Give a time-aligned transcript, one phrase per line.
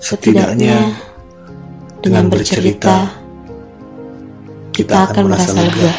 [0.00, 0.96] Setidaknya
[2.00, 3.12] dengan bercerita,
[4.72, 5.92] kita akan merasa lega.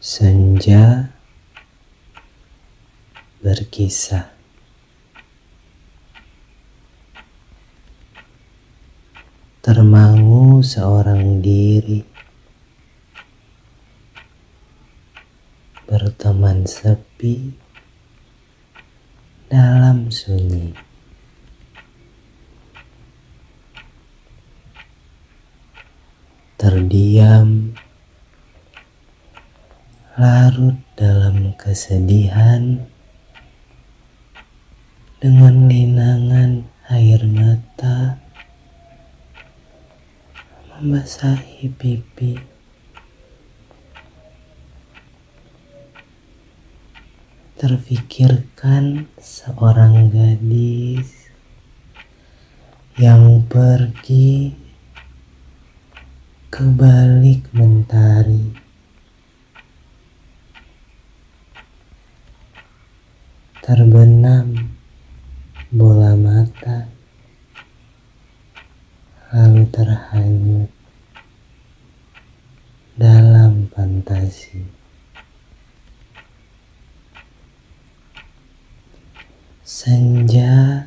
[0.00, 1.12] Senja
[3.44, 4.43] berkisah.
[9.64, 12.04] Termangu seorang diri
[15.88, 17.48] berteman sepi
[19.48, 20.76] dalam sunyi.
[26.60, 27.72] Terdiam
[30.20, 32.84] larut dalam kesedihan
[35.24, 38.20] dengan linangan air mata
[40.84, 42.36] membasahi pipi.
[47.56, 51.32] Terfikirkan seorang gadis
[53.00, 54.52] yang pergi
[56.52, 58.52] ke balik mentari.
[63.64, 64.68] Terbenam
[65.72, 66.92] bola mata
[69.34, 70.70] lalu terhanyut
[72.94, 74.62] dalam fantasi.
[79.74, 80.86] Senja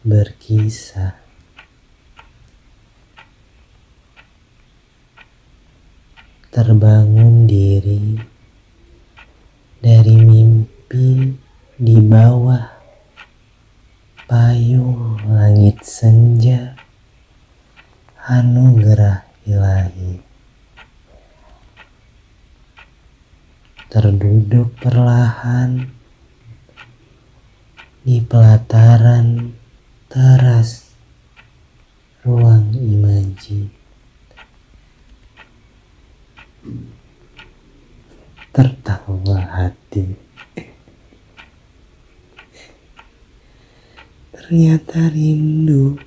[0.00, 1.20] berkisah.
[6.48, 8.16] Terbangun diri
[9.84, 11.36] dari mimpi
[11.76, 12.64] di bawah
[14.24, 16.72] payung langit senja
[18.24, 20.24] anugerah ilahi.
[23.92, 25.95] Terduduk perlahan
[28.06, 29.50] di pelataran
[30.06, 30.94] teras
[32.22, 33.66] ruang imaji.
[38.54, 40.06] Tertawa hati.
[44.30, 45.98] Ternyata rindu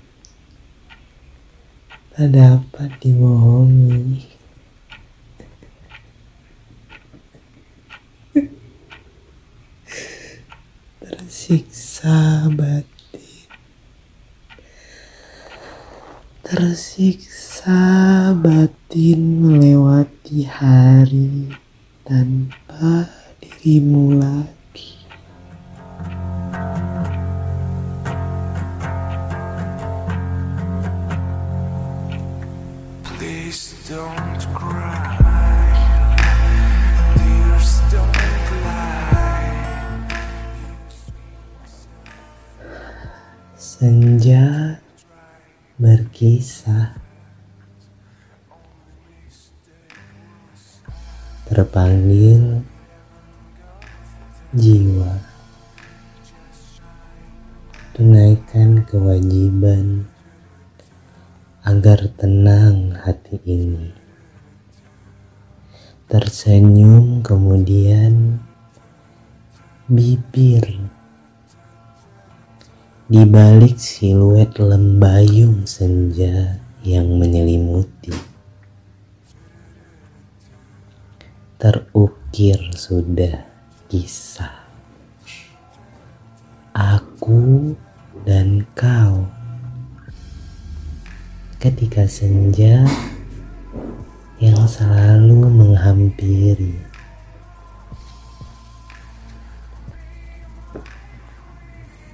[2.15, 4.38] tak dapat dibohongi.
[11.49, 13.49] Tersiksa batin,
[16.45, 17.81] tersiksa
[18.37, 21.49] batin melewati hari
[22.05, 23.09] tanpa
[23.41, 24.93] dirimu lagi.
[33.17, 34.45] Please don't
[43.79, 44.75] Senja
[45.79, 46.99] berkisah.
[51.47, 52.59] Terpanggil
[54.51, 55.23] jiwa.
[57.95, 60.11] Tunaikan kewajiban
[61.63, 63.95] agar tenang hati ini.
[66.11, 68.43] Tersenyum kemudian
[69.87, 70.88] bibir
[73.09, 78.13] di balik siluet lembayung senja yang menyelimuti,
[81.57, 83.49] terukir sudah
[83.89, 84.59] kisah
[86.79, 87.73] aku
[88.23, 89.27] dan kau.
[91.59, 92.87] Ketika senja
[94.39, 96.88] yang selalu menghampiri.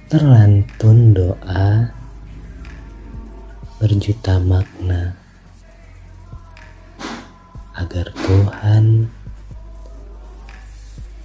[0.06, 1.90] Terlantun doa
[3.82, 5.18] berjuta makna
[7.74, 9.10] agar Tuhan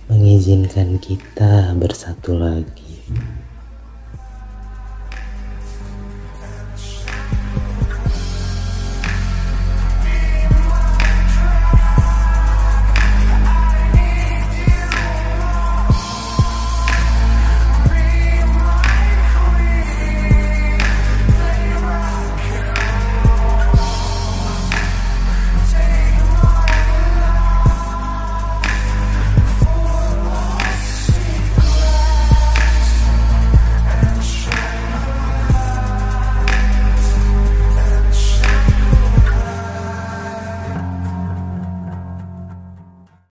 [0.09, 2.80] mengizinkan kita bersatu lagi.